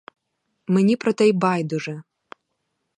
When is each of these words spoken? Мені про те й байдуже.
Мені 0.67 0.95
про 0.95 1.13
те 1.13 1.27
й 1.27 1.31
байдуже. 1.31 2.03